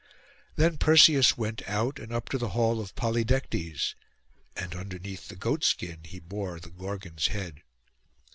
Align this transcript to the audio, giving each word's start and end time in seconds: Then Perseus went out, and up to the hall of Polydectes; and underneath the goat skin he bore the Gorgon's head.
Then 0.55 0.79
Perseus 0.79 1.37
went 1.37 1.61
out, 1.69 1.99
and 1.99 2.11
up 2.11 2.27
to 2.29 2.39
the 2.39 2.49
hall 2.57 2.81
of 2.81 2.95
Polydectes; 2.95 3.93
and 4.55 4.73
underneath 4.73 5.27
the 5.27 5.35
goat 5.35 5.63
skin 5.63 5.99
he 6.05 6.17
bore 6.19 6.59
the 6.59 6.71
Gorgon's 6.71 7.27
head. 7.27 7.61